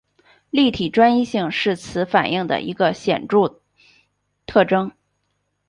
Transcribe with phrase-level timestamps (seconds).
[0.49, 3.61] 立体专一性是此反应的一个显着
[4.47, 4.91] 特征。